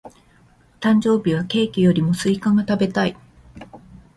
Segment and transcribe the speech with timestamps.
[0.79, 3.15] 誕生日はケーキよりもスイカが食べたい。